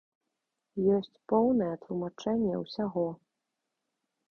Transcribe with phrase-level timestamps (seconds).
[0.95, 3.07] Ёсць поўнае тлумачэнне ўсяго.